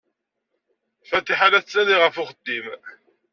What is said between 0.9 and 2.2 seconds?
Fatiḥa la tettnadi ɣef